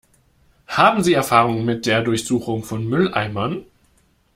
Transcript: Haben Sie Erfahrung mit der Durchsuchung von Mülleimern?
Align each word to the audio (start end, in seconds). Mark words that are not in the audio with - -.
Haben 0.65 1.03
Sie 1.03 1.13
Erfahrung 1.13 1.63
mit 1.63 1.85
der 1.85 2.01
Durchsuchung 2.01 2.63
von 2.63 2.87
Mülleimern? 2.87 3.65